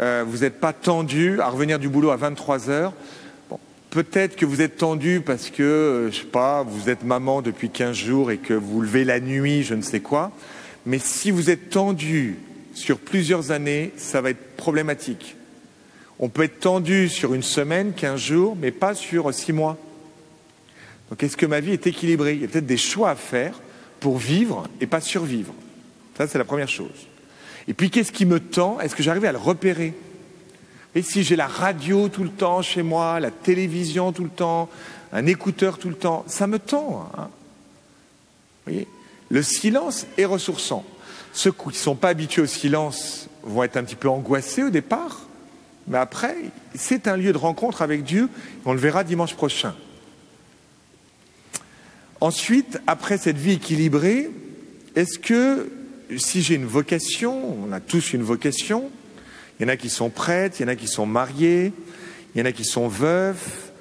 Euh, 0.01 0.25
Vous 0.27 0.39
n'êtes 0.39 0.59
pas 0.59 0.73
tendu 0.73 1.41
à 1.41 1.49
revenir 1.49 1.79
du 1.79 1.89
boulot 1.89 2.11
à 2.11 2.17
23 2.17 2.71
heures? 2.71 2.93
Bon, 3.51 3.59
Peut-être 3.91 4.37
que 4.37 4.47
vous 4.47 4.63
êtes 4.63 4.77
tendu 4.77 5.21
parce 5.21 5.51
que, 5.51 5.63
euh, 5.63 6.11
je 6.11 6.21
sais 6.21 6.25
pas, 6.25 6.63
vous 6.63 6.89
êtes 6.91 7.05
maman 7.05 7.43
depuis 7.43 7.71
15 7.71 7.95
jours 7.97 8.31
et 8.31 8.39
que 8.39 8.55
vous 8.55 8.81
levez 8.81 9.05
la 9.05 9.21
nuit, 9.21 9.63
je 9.63 9.75
ne 9.75 9.83
sais 9.83 10.01
quoi. 10.01 10.33
Mais 10.87 10.99
si 10.99 11.31
vous 11.31 11.51
êtes 11.51 11.71
tendu 11.71 12.39
sur 12.79 12.99
plusieurs 12.99 13.51
années, 13.51 13.93
ça 13.97 14.21
va 14.21 14.31
être 14.31 14.57
problématique. 14.57 15.37
On 16.19 16.29
peut 16.29 16.45
être 16.45 16.61
tendu 16.61 17.09
sur 17.09 17.35
une 17.35 17.43
semaine, 17.43 17.93
quinze 17.93 18.21
jours, 18.21 18.57
mais 18.59 18.71
pas 18.71 18.95
sur 18.95 19.33
six 19.35 19.53
mois. 19.53 19.77
Donc 21.11 21.23
est-ce 21.23 21.37
que 21.37 21.47
ma 21.47 21.61
vie 21.61 21.73
est 21.73 21.87
équilibrée? 21.87 22.35
Il 22.35 22.43
y 22.43 22.45
a 22.45 22.49
peut-être 22.49 22.67
des 22.67 22.77
choix 22.77 23.11
à 23.11 23.17
faire 23.17 23.61
pour 24.01 24.19
vivre 24.19 24.67
et 24.81 24.87
pas 24.87 25.01
survivre. 25.01 25.55
Ça, 26.17 26.27
c'est 26.27 26.39
la 26.39 26.45
première 26.45 26.69
chose. 26.69 27.07
Et 27.69 27.75
puis, 27.75 27.91
qu'est-ce 27.91 28.13
qui 28.13 28.27
me 28.27 28.41
tend? 28.41 28.81
Est-ce 28.81 28.97
que 28.97 29.03
j'arrive 29.03 29.25
à 29.25 29.33
le 29.33 29.39
repérer? 29.39 29.95
Et 30.95 31.03
si 31.03 31.23
j'ai 31.23 31.37
la 31.37 31.47
radio 31.47 32.09
tout 32.09 32.25
le 32.25 32.31
temps 32.31 32.63
chez 32.63 32.83
moi, 32.83 33.21
la 33.21 33.31
télévision 33.31 34.11
tout 34.11 34.25
le 34.25 34.31
temps, 34.31 34.69
un 35.13 35.27
écouteur 35.27 35.79
tout 35.79 35.89
le 35.89 35.95
temps, 35.95 36.25
ça 36.27 36.47
me 36.47 36.59
tend. 36.59 37.09
Hein 37.17 37.29
voyez? 38.67 38.89
Le 39.31 39.43
silence 39.43 40.07
est 40.17 40.25
ressourçant. 40.25 40.85
Ceux 41.33 41.53
qui 41.53 41.69
ne 41.69 41.73
sont 41.73 41.95
pas 41.95 42.09
habitués 42.09 42.43
au 42.43 42.47
silence 42.47 43.29
vont 43.43 43.63
être 43.63 43.77
un 43.77 43.85
petit 43.85 43.97
peu 43.97 44.09
angoissés 44.09 44.63
au 44.63 44.71
départ, 44.71 45.29
mais 45.87 45.99
après, 45.99 46.37
c'est 46.75 47.09
un 47.09 47.17
lieu 47.17 47.33
de 47.33 47.39
rencontre 47.39 47.83
avec 47.83 48.05
Dieu. 48.05 48.29
On 48.65 48.73
le 48.73 48.79
verra 48.79 49.05
dimanche 49.05 49.35
prochain. 49.35 49.75
Ensuite, 52.21 52.79
après 52.87 53.17
cette 53.17 53.39
vie 53.39 53.53
équilibrée, 53.53 54.31
est-ce 54.97 55.19
que 55.19 55.71
si 56.17 56.43
j'ai 56.43 56.57
une 56.57 56.67
vocation, 56.67 57.57
on 57.65 57.73
a 57.73 57.81
tous 57.81 58.13
une 58.13 58.23
vocation, 58.23 58.91
il 59.59 59.63
y 59.63 59.67
en 59.67 59.73
a 59.73 59.77
qui 59.77 59.89
sont 59.89 60.11
prêtres, 60.11 60.57
il 60.59 60.65
y 60.65 60.67
en 60.67 60.69
a 60.69 60.77
qui 60.77 60.89
sont 60.89 61.07
mariés, 61.07 61.73
il 62.35 62.39
y 62.39 62.43
en 62.43 62.47
a 62.47 62.53
qui 62.53 62.65
sont 62.65 62.89
veufs, 62.89 63.73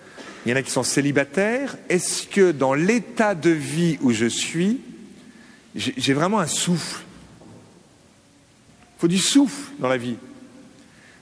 il 0.45 0.51
y 0.51 0.53
en 0.53 0.55
a 0.55 0.61
qui 0.61 0.71
sont 0.71 0.83
célibataires, 0.83 1.77
est-ce 1.89 2.27
que 2.27 2.51
dans 2.51 2.73
l'état 2.73 3.35
de 3.35 3.49
vie 3.49 3.97
où 4.01 4.11
je 4.11 4.27
suis, 4.27 4.81
j'ai 5.75 6.13
vraiment 6.13 6.39
un 6.39 6.47
souffle 6.47 7.03
Il 8.97 9.01
faut 9.01 9.07
du 9.07 9.19
souffle 9.19 9.73
dans 9.77 9.87
la 9.87 9.97
vie. 9.97 10.15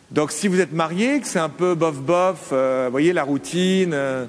Donc 0.09 0.31
si 0.31 0.47
vous 0.47 0.61
êtes 0.61 0.71
marié, 0.71 1.19
que 1.19 1.27
c'est 1.27 1.39
un 1.39 1.49
peu 1.49 1.75
bof-bof, 1.75 2.51
euh, 2.53 2.87
voyez 2.89 3.11
la 3.11 3.23
routine, 3.23 3.91
euh, 3.93 4.25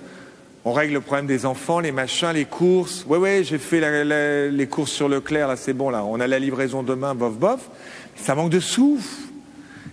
on 0.64 0.72
règle 0.72 0.94
le 0.94 1.00
problème 1.00 1.28
des 1.28 1.46
enfants, 1.46 1.78
les 1.78 1.92
machins, 1.92 2.32
les 2.34 2.44
courses. 2.44 3.04
Ouais, 3.06 3.18
ouais, 3.18 3.44
j'ai 3.44 3.58
fait 3.58 4.50
les 4.50 4.66
courses 4.66 4.90
sur 4.90 5.08
Leclerc, 5.08 5.46
là, 5.46 5.54
c'est 5.54 5.74
bon, 5.74 5.90
là. 5.90 6.04
On 6.04 6.18
a 6.18 6.26
la 6.26 6.40
livraison 6.40 6.82
demain, 6.82 7.14
bof, 7.14 7.34
bof. 7.34 7.70
Ça 8.16 8.34
manque 8.34 8.50
de 8.50 8.58
souffle. 8.58 9.14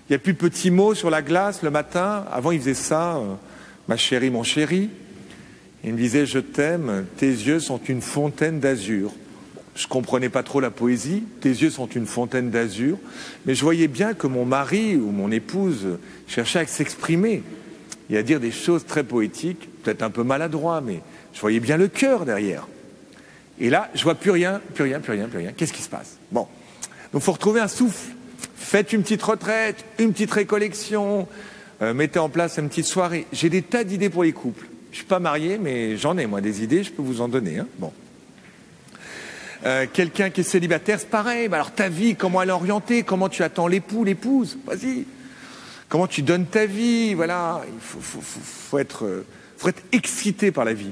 Il 0.09 0.13
n'y 0.13 0.15
a 0.15 0.19
plus 0.19 0.33
de 0.33 0.39
petits 0.39 0.71
mots 0.71 0.95
sur 0.95 1.11
la 1.11 1.21
glace 1.21 1.61
le 1.61 1.69
matin. 1.69 2.25
Avant, 2.31 2.49
il 2.49 2.59
faisait 2.59 2.73
ça, 2.73 3.17
euh, 3.17 3.35
ma 3.87 3.97
chérie, 3.97 4.31
mon 4.31 4.41
chéri. 4.41 4.89
Il 5.83 5.93
me 5.93 5.97
disait, 5.97 6.25
je 6.25 6.39
t'aime, 6.39 7.05
tes 7.17 7.29
yeux 7.29 7.59
sont 7.59 7.79
une 7.87 8.01
fontaine 8.01 8.59
d'azur. 8.59 9.11
Je 9.75 9.87
comprenais 9.87 10.29
pas 10.29 10.43
trop 10.43 10.59
la 10.59 10.69
poésie. 10.69 11.23
Tes 11.41 11.49
yeux 11.49 11.69
sont 11.69 11.87
une 11.87 12.05
fontaine 12.05 12.49
d'azur. 12.49 12.97
Mais 13.45 13.55
je 13.55 13.63
voyais 13.63 13.87
bien 13.87 14.13
que 14.13 14.27
mon 14.27 14.45
mari 14.45 14.95
ou 14.95 15.11
mon 15.11 15.31
épouse 15.31 15.97
cherchait 16.27 16.59
à 16.59 16.67
s'exprimer 16.67 17.43
et 18.09 18.17
à 18.17 18.23
dire 18.23 18.39
des 18.39 18.51
choses 18.51 18.85
très 18.85 19.03
poétiques 19.03 19.69
peut-être 19.83 20.01
un 20.01 20.09
peu 20.09 20.23
maladroit, 20.23 20.81
mais 20.81 21.01
je 21.33 21.41
voyais 21.41 21.59
bien 21.59 21.77
le 21.77 21.87
cœur 21.87 22.25
derrière. 22.25 22.67
Et 23.59 23.69
là, 23.69 23.89
je 23.93 24.03
vois 24.03 24.15
plus 24.15 24.31
rien, 24.31 24.61
plus 24.73 24.83
rien, 24.83 24.99
plus 24.99 25.13
rien, 25.13 25.27
plus 25.27 25.39
rien. 25.39 25.51
Qu'est-ce 25.51 25.73
qui 25.73 25.81
se 25.81 25.89
passe? 25.89 26.17
Bon, 26.31 26.47
donc 27.11 27.21
faut 27.21 27.33
retrouver 27.33 27.59
un 27.59 27.67
souffle. 27.67 28.11
Faites 28.55 28.93
une 28.93 29.03
petite 29.03 29.21
retraite, 29.21 29.85
une 29.99 30.13
petite 30.13 30.31
récollection, 30.31 31.27
euh, 31.81 31.93
mettez 31.93 32.19
en 32.19 32.29
place 32.29 32.57
une 32.57 32.69
petite 32.69 32.85
soirée. 32.85 33.27
J'ai 33.31 33.49
des 33.49 33.61
tas 33.61 33.83
d'idées 33.83 34.09
pour 34.09 34.23
les 34.23 34.31
couples. 34.31 34.65
Je 34.91 34.97
suis 34.97 35.05
pas 35.05 35.19
marié, 35.19 35.57
mais 35.57 35.97
j'en 35.97 36.17
ai 36.17 36.25
moi 36.25 36.39
des 36.39 36.63
idées. 36.63 36.83
Je 36.83 36.91
peux 36.91 37.01
vous 37.01 37.21
en 37.21 37.27
donner. 37.27 37.59
Hein 37.59 37.67
bon. 37.77 37.91
Euh, 39.65 39.85
quelqu'un 39.91 40.29
qui 40.29 40.41
est 40.41 40.43
célibataire, 40.43 40.99
c'est 40.99 41.09
pareil. 41.09 41.47
alors 41.51 41.71
ta 41.71 41.87
vie, 41.87 42.15
comment 42.15 42.41
elle 42.41 42.49
est 42.49 42.53
orientée? 42.53 43.03
Comment 43.03 43.29
tu 43.29 43.43
attends 43.43 43.67
l'époux, 43.67 44.03
l'épouse? 44.03 44.57
Vas-y. 44.65 45.05
Comment 45.87 46.07
tu 46.07 46.21
donnes 46.21 46.45
ta 46.45 46.65
vie? 46.65 47.13
Voilà. 47.13 47.61
Il 47.67 47.79
faut, 47.79 48.77
euh, 49.03 49.23
être 49.65 49.83
excité 49.93 50.51
par 50.51 50.65
la 50.65 50.73
vie. 50.73 50.91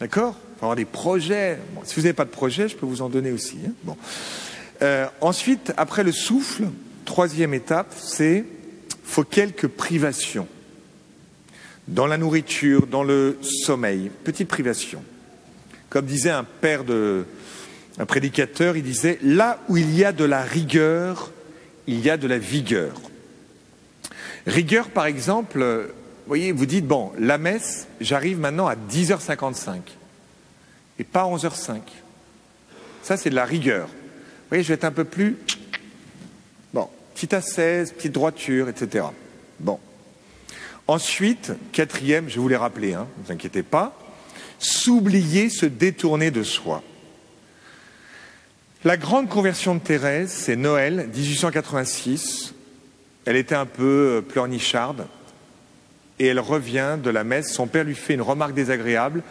D'accord? 0.00 0.34
Il 0.38 0.58
faut 0.58 0.64
avoir 0.66 0.76
des 0.76 0.84
projets. 0.84 1.58
si 1.84 1.94
vous 1.94 2.02
n'avez 2.02 2.12
pas 2.12 2.24
de 2.24 2.30
projet, 2.30 2.68
je 2.68 2.76
peux 2.76 2.86
vous 2.86 3.02
en 3.02 3.08
donner 3.08 3.30
aussi. 3.30 3.58
Hein. 3.66 3.94
Euh, 4.82 5.06
ensuite, 5.20 5.72
après 5.76 6.02
le 6.02 6.12
souffle, 6.12 6.64
troisième 7.04 7.54
étape, 7.54 7.94
c'est 7.96 8.44
faut 9.04 9.22
quelques 9.22 9.68
privations. 9.68 10.48
Dans 11.86 12.08
la 12.08 12.18
nourriture, 12.18 12.88
dans 12.88 13.04
le 13.04 13.38
sommeil, 13.42 14.10
petite 14.24 14.48
privation. 14.48 15.04
Comme 15.88 16.06
disait 16.06 16.30
un 16.30 16.42
père 16.42 16.82
de, 16.82 17.24
un 17.98 18.06
prédicateur, 18.06 18.76
il 18.76 18.82
disait 18.82 19.18
là 19.22 19.58
où 19.68 19.76
il 19.76 19.94
y 19.96 20.04
a 20.04 20.12
de 20.12 20.24
la 20.24 20.42
rigueur, 20.42 21.32
il 21.86 22.00
y 22.00 22.10
a 22.10 22.16
de 22.16 22.26
la 22.26 22.38
vigueur. 22.38 23.00
Rigueur, 24.46 24.90
par 24.90 25.06
exemple, 25.06 25.88
vous 26.26 26.28
voyez, 26.28 26.52
vous 26.52 26.66
dites, 26.66 26.86
bon, 26.86 27.12
la 27.18 27.38
messe, 27.38 27.88
j'arrive 28.00 28.38
maintenant 28.38 28.66
à 28.66 28.74
10h55 28.74 29.80
et 30.98 31.04
pas 31.04 31.24
11h05. 31.24 31.80
Ça, 33.02 33.16
c'est 33.16 33.30
de 33.30 33.34
la 33.34 33.44
rigueur. 33.44 33.86
Vous 33.86 34.48
voyez, 34.50 34.62
je 34.62 34.68
vais 34.68 34.74
être 34.74 34.84
un 34.84 34.92
peu 34.92 35.04
plus... 35.04 35.36
Bon, 36.74 36.88
petite 37.14 37.34
assaise, 37.34 37.92
petite 37.92 38.12
droiture, 38.12 38.68
etc. 38.68 39.06
Bon. 39.60 39.78
Ensuite, 40.88 41.52
quatrième, 41.72 42.28
je 42.28 42.38
vous 42.38 42.48
l'ai 42.48 42.56
rappelé, 42.56 42.94
hein, 42.94 43.06
ne 43.18 43.24
vous 43.24 43.32
inquiétez 43.32 43.62
pas, 43.62 43.98
s'oublier, 44.58 45.50
se 45.50 45.66
détourner 45.66 46.30
de 46.30 46.42
soi. 46.42 46.82
La 48.86 48.96
grande 48.96 49.28
conversion 49.28 49.74
de 49.74 49.80
Thérèse, 49.80 50.30
c'est 50.30 50.54
Noël 50.54 51.08
1886. 51.12 52.54
Elle 53.24 53.34
était 53.34 53.56
un 53.56 53.66
peu 53.66 54.22
pleurnicharde 54.28 55.08
et 56.20 56.26
elle 56.26 56.38
revient 56.38 56.96
de 57.02 57.10
la 57.10 57.24
messe. 57.24 57.52
Son 57.52 57.66
père 57.66 57.82
lui 57.82 57.96
fait 57.96 58.14
une 58.14 58.22
remarque 58.22 58.54
désagréable. 58.54 59.24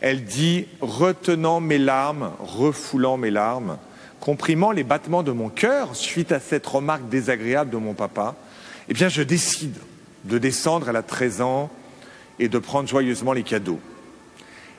Elle 0.00 0.24
dit, 0.24 0.68
retenant 0.80 1.60
mes 1.60 1.76
larmes, 1.76 2.32
refoulant 2.40 3.18
mes 3.18 3.30
larmes, 3.30 3.76
comprimant 4.20 4.70
les 4.70 4.84
battements 4.84 5.22
de 5.22 5.32
mon 5.32 5.50
cœur 5.50 5.94
suite 5.94 6.32
à 6.32 6.40
cette 6.40 6.66
remarque 6.66 7.06
désagréable 7.10 7.70
de 7.70 7.76
mon 7.76 7.92
papa, 7.92 8.36
eh 8.88 8.94
bien 8.94 9.10
je 9.10 9.20
décide 9.20 9.76
de 10.24 10.38
descendre, 10.38 10.88
elle 10.88 10.96
a 10.96 11.02
13 11.02 11.42
ans, 11.42 11.70
et 12.38 12.48
de 12.48 12.58
prendre 12.58 12.88
joyeusement 12.88 13.34
les 13.34 13.42
cadeaux. 13.42 13.80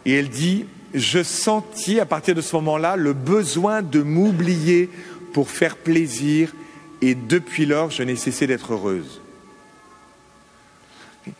Et 0.06 0.14
elle 0.14 0.30
dit, 0.30 0.66
je 0.96 1.22
sentis 1.24 2.00
à 2.00 2.06
partir 2.06 2.34
de 2.34 2.42
ce 2.42 2.56
moment-là 2.56 2.96
le 2.96 3.14
besoin 3.14 3.82
de 3.82 4.02
m'oublier 4.02 4.90
pour 5.34 5.50
faire 5.50 5.76
plaisir, 5.76 6.56
et 7.02 7.14
depuis 7.14 7.66
lors 7.66 7.92
je 7.92 8.04
n'ai 8.04 8.16
cessé 8.16 8.48
d'être 8.48 8.74
heureuse. 8.74 9.22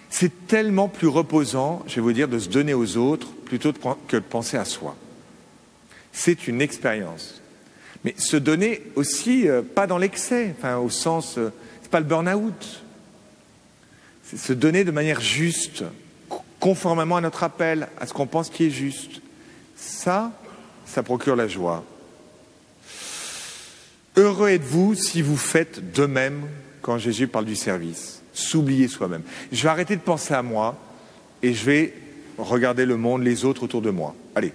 C'est 0.10 0.48
tellement 0.48 0.88
plus 0.88 1.08
reposant, 1.08 1.84
je 1.88 1.96
vais 1.96 2.02
vous 2.02 2.14
dire, 2.14 2.28
de 2.28 2.40
se 2.40 2.50
donner 2.50 2.74
aux 2.74 2.98
autres 2.98 3.32
plutôt 3.46 3.72
que 4.08 4.18
de 4.18 4.22
penser 4.22 4.58
à 4.58 4.66
soi. 4.66 4.96
C'est 6.12 6.48
une 6.48 6.62
expérience. 6.62 7.42
Mais 8.04 8.14
se 8.18 8.38
donner 8.38 8.84
aussi, 8.96 9.48
euh, 9.48 9.62
pas 9.62 9.88
dans 9.88 9.98
l'excès, 9.98 10.54
enfin, 10.58 10.78
au 10.78 10.90
sens, 10.90 11.38
euh, 11.38 11.50
c'est 11.82 11.92
pas 11.92 12.00
le 12.00 12.06
burn-out. 12.06 12.84
C'est 14.24 14.38
se 14.38 14.54
donner 14.54 14.84
de 14.84 14.92
manière 14.92 15.22
juste, 15.22 15.84
conformément 16.60 17.18
à 17.18 17.22
notre 17.22 17.44
appel, 17.44 17.88
à 18.00 18.08
ce 18.08 18.14
qu'on 18.14 18.28
pense 18.28 18.50
qui 18.50 18.66
est 18.66 18.72
juste. 18.72 19.22
Ça, 19.76 20.32
ça 20.86 21.04
procure 21.04 21.36
la 21.36 21.48
joie. 21.48 21.84
Heureux 24.16 24.50
êtes-vous 24.50 24.96
si 24.96 25.22
vous 25.22 25.38
faites 25.38 25.92
de 25.94 26.06
même 26.06 26.48
quand 26.82 26.98
Jésus 26.98 27.28
parle 27.28 27.46
du 27.46 27.56
service 27.56 28.16
s'oublier 28.36 28.88
soi-même. 28.88 29.24
Je 29.52 29.64
vais 29.64 29.70
arrêter 29.70 29.96
de 29.96 30.02
penser 30.02 30.34
à 30.34 30.44
moi 30.44 30.78
et 31.42 31.54
je 31.54 31.66
vais 31.66 31.94
regarder 32.38 32.86
le 32.86 32.98
monde, 32.98 33.24
les 33.24 33.46
autres 33.46 33.64
autour 33.64 33.82
de 33.82 33.90
moi. 33.90 34.14
Allez. 34.36 34.54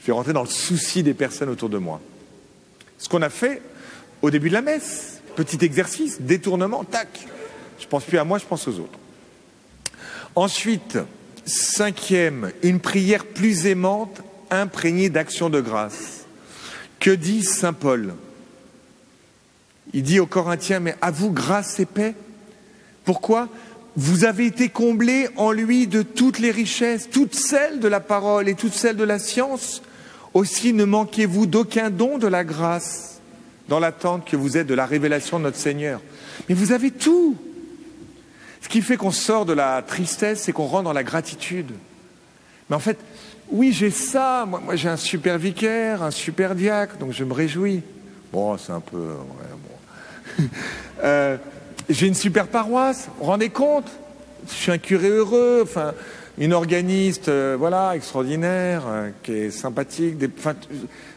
Je 0.00 0.06
vais 0.06 0.12
rentrer 0.12 0.32
dans 0.32 0.42
le 0.42 0.48
souci 0.48 1.02
des 1.02 1.14
personnes 1.14 1.50
autour 1.50 1.68
de 1.68 1.78
moi. 1.78 2.00
Ce 2.98 3.08
qu'on 3.08 3.22
a 3.22 3.30
fait 3.30 3.62
au 4.22 4.30
début 4.30 4.48
de 4.48 4.54
la 4.54 4.62
messe, 4.62 5.20
petit 5.36 5.62
exercice, 5.64 6.20
détournement, 6.20 6.84
tac. 6.84 7.26
Je 7.78 7.86
pense 7.86 8.04
plus 8.04 8.18
à 8.18 8.24
moi, 8.24 8.38
je 8.38 8.46
pense 8.46 8.66
aux 8.66 8.78
autres. 8.78 8.98
Ensuite, 10.34 10.98
cinquième, 11.46 12.52
une 12.62 12.80
prière 12.80 13.24
plus 13.24 13.66
aimante, 13.66 14.20
imprégnée 14.50 15.10
d'action 15.10 15.50
de 15.50 15.60
grâce. 15.60 16.24
Que 17.00 17.10
dit 17.10 17.42
Saint 17.42 17.72
Paul? 17.72 18.14
Il 19.92 20.02
dit 20.02 20.20
aux 20.20 20.26
Corinthiens, 20.26 20.80
mais 20.80 20.96
à 21.00 21.10
vous 21.10 21.30
grâce 21.30 21.78
et 21.78 21.86
paix? 21.86 22.14
Pourquoi? 23.04 23.48
Vous 23.96 24.24
avez 24.24 24.46
été 24.46 24.68
comblés 24.68 25.28
en 25.36 25.52
lui 25.52 25.86
de 25.86 26.02
toutes 26.02 26.38
les 26.40 26.50
richesses, 26.50 27.08
toutes 27.10 27.34
celles 27.34 27.78
de 27.78 27.88
la 27.88 28.00
parole 28.00 28.48
et 28.48 28.54
toutes 28.54 28.72
celles 28.72 28.96
de 28.96 29.04
la 29.04 29.18
science. 29.18 29.82
Aussi 30.32 30.72
ne 30.72 30.84
manquez-vous 30.84 31.46
d'aucun 31.46 31.90
don 31.90 32.18
de 32.18 32.26
la 32.26 32.42
grâce 32.42 33.20
dans 33.68 33.78
l'attente 33.78 34.28
que 34.28 34.36
vous 34.36 34.56
êtes 34.56 34.66
de 34.66 34.74
la 34.74 34.84
révélation 34.84 35.38
de 35.38 35.44
notre 35.44 35.58
Seigneur. 35.58 36.00
Mais 36.48 36.54
vous 36.54 36.72
avez 36.72 36.90
tout. 36.90 37.36
Ce 38.64 38.68
qui 38.70 38.80
fait 38.80 38.96
qu'on 38.96 39.10
sort 39.10 39.44
de 39.44 39.52
la 39.52 39.82
tristesse, 39.82 40.40
c'est 40.44 40.52
qu'on 40.52 40.64
rentre 40.64 40.84
dans 40.84 40.94
la 40.94 41.04
gratitude. 41.04 41.70
Mais 42.70 42.76
en 42.76 42.80
fait, 42.80 42.96
oui, 43.50 43.74
j'ai 43.74 43.90
ça. 43.90 44.46
Moi, 44.48 44.74
j'ai 44.74 44.88
un 44.88 44.96
super 44.96 45.36
vicaire, 45.36 46.02
un 46.02 46.10
super 46.10 46.54
diacre, 46.54 46.96
donc 46.96 47.12
je 47.12 47.24
me 47.24 47.34
réjouis. 47.34 47.82
Bon, 48.32 48.56
c'est 48.56 48.72
un 48.72 48.80
peu. 48.80 49.16
Euh, 51.02 51.36
j'ai 51.90 52.06
une 52.06 52.14
super 52.14 52.46
paroisse, 52.46 53.08
vous 53.08 53.12
vous 53.18 53.24
rendez 53.24 53.50
compte? 53.50 53.90
Je 54.48 54.54
suis 54.54 54.72
un 54.72 54.78
curé 54.78 55.08
heureux, 55.08 55.60
enfin, 55.62 55.92
une 56.38 56.54
organiste, 56.54 57.28
euh, 57.28 57.56
voilà, 57.58 57.94
extraordinaire, 57.94 58.84
euh, 58.86 59.10
qui 59.22 59.32
est 59.32 59.50
sympathique. 59.50 60.14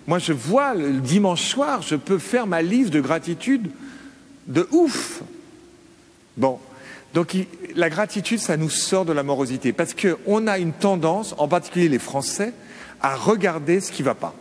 Moi, 0.06 0.20
je 0.20 0.34
vois 0.34 0.74
le 0.74 0.94
dimanche 1.00 1.44
soir, 1.44 1.84
je 1.84 1.96
peux 1.96 2.18
faire 2.18 2.48
ma 2.48 2.62
liste 2.62 2.90
de 2.90 3.00
gratitude 3.00 3.70
de 4.48 4.68
ouf. 4.72 5.22
Bon, 6.36 6.60
donc 7.14 7.36
la 7.76 7.90
gratitude, 7.90 8.40
ça 8.40 8.58
nous 8.58 8.70
sort 8.70 9.06
de 9.06 9.14
la 9.14 9.24
morosité, 9.24 9.74
parce 9.74 9.94
qu'on 9.94 10.48
a 10.48 10.58
une 10.58 10.74
tendance, 10.74 11.34
en 11.38 11.48
particulier 11.48 11.90
les 11.90 12.00
Français, 12.00 12.54
à 13.02 13.16
regarder 13.16 13.80
ce 13.80 13.92
qui 13.92 14.02
ne 14.02 14.08
va 14.08 14.16
pas. 14.16 14.34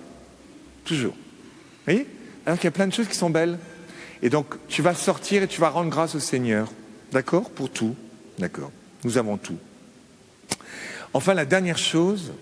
Toujours. 0.85 1.15
Vous 1.15 1.93
voyez? 1.93 2.07
Alors 2.45 2.59
qu'il 2.59 2.67
y 2.67 2.69
a 2.69 2.73
plein 2.73 2.87
de 2.87 2.93
choses 2.93 3.09
qui 3.09 3.17
sont 3.17 3.31
belles. 3.31 3.59
Et 4.23 4.31
donc, 4.31 4.55
tu 4.69 4.83
vas 4.83 4.95
sortir 4.95 5.43
et 5.43 5.49
tu 5.49 5.61
vas 5.61 5.69
rendre 5.69 5.91
grâce 5.91 6.15
au 6.15 6.21
Seigneur. 6.21 6.73
D'accord? 7.13 7.51
Pour 7.51 7.71
tout. 7.71 7.95
D'accord. 8.39 8.71
Nous 9.05 9.19
avons 9.19 9.37
tout. 9.37 9.59
Enfin, 11.13 11.35
la 11.35 11.45
dernière 11.45 11.79
chose, 11.79 12.33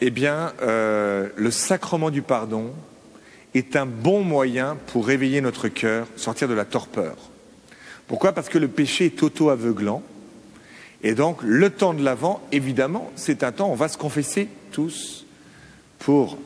eh 0.00 0.10
bien, 0.10 0.52
euh, 0.62 1.28
le 1.36 1.50
sacrement 1.50 2.10
du 2.10 2.22
pardon 2.22 2.72
est 3.54 3.76
un 3.76 3.86
bon 3.86 4.22
moyen 4.22 4.76
pour 4.88 5.06
réveiller 5.06 5.40
notre 5.40 5.68
cœur, 5.68 6.06
sortir 6.16 6.48
de 6.48 6.54
la 6.54 6.64
torpeur. 6.64 7.16
Pourquoi? 8.06 8.32
Parce 8.32 8.48
que 8.48 8.58
le 8.58 8.68
péché 8.68 9.06
est 9.06 9.22
auto-aveuglant. 9.22 10.02
Et 11.02 11.14
donc, 11.14 11.42
le 11.42 11.70
temps 11.70 11.94
de 11.94 12.02
l'avant, 12.02 12.40
évidemment, 12.52 13.10
c'est 13.16 13.42
un 13.42 13.52
temps 13.52 13.68
où 13.68 13.72
on 13.72 13.76
va 13.76 13.88
se 13.88 13.98
confesser 13.98 14.48
tous 14.72 15.26
pour 15.98 16.38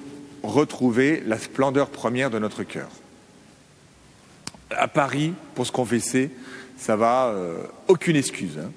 retrouver 0.43 1.23
la 1.27 1.38
splendeur 1.38 1.88
première 1.88 2.31
de 2.31 2.38
notre 2.38 2.62
cœur. 2.62 2.88
À 4.71 4.88
Paris, 4.88 5.33
pour 5.55 5.67
se 5.67 5.73
confesser, 5.73 6.31
ça 6.77 6.97
va, 6.97 7.29
euh, 7.29 7.62
aucune 7.88 8.17
excuse. 8.17 8.59
Hein. 8.59 8.71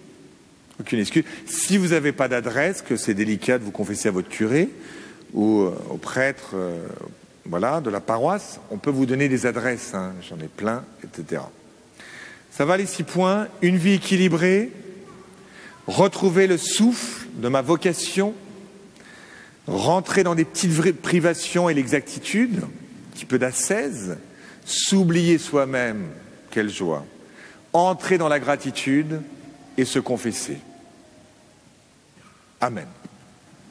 aucune 0.80 1.00
excuse. 1.00 1.24
Si 1.46 1.78
vous 1.78 1.90
n'avez 1.90 2.12
pas 2.12 2.28
d'adresse, 2.28 2.82
que 2.82 2.96
c'est 2.96 3.14
délicat 3.14 3.60
de 3.60 3.64
vous 3.64 3.72
confesser 3.72 4.08
à 4.08 4.12
votre 4.12 4.30
curé 4.30 4.70
ou 5.34 5.62
euh, 5.62 5.76
au 5.90 5.98
prêtre 5.98 6.52
euh, 6.54 6.86
voilà, 7.46 7.82
de 7.82 7.90
la 7.90 8.00
paroisse, 8.00 8.60
on 8.70 8.78
peut 8.78 8.90
vous 8.90 9.06
donner 9.06 9.30
des 9.30 9.46
adresses. 9.46 9.94
Hein. 9.94 10.14
J'en 10.28 10.38
ai 10.38 10.48
plein, 10.48 10.84
etc. 11.04 11.42
Ça 12.51 12.65
va 12.65 12.77
les 12.77 12.86
six 12.86 13.03
points. 13.03 13.48
Une 13.62 13.77
vie 13.77 13.93
équilibrée, 13.93 14.72
retrouver 15.88 16.48
le 16.48 16.58
souffle 16.58 17.27
de 17.36 17.48
ma 17.48 17.62
vocation, 17.62 18.34
rentrer 19.67 20.24
dans 20.24 20.36
des 20.36 20.46
petites 20.46 21.01
privations 21.01 21.70
et 21.70 21.74
l'exactitude, 21.74 22.60
un 22.63 23.13
petit 23.13 23.25
peu 23.25 23.39
d'ascèse, 23.39 24.17
s'oublier 24.65 25.38
soi-même, 25.38 26.10
quelle 26.51 26.70
joie, 26.70 27.05
entrer 27.74 28.17
dans 28.17 28.27
la 28.27 28.39
gratitude 28.39 29.22
et 29.77 29.86
se 29.86 30.00
confesser. 30.00 30.58
Amen. 32.60 32.88